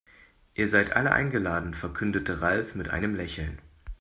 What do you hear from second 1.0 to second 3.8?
eingeladen, verkündete Ralf mit einem Lächeln.